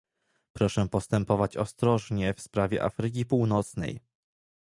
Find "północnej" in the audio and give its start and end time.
3.25-3.99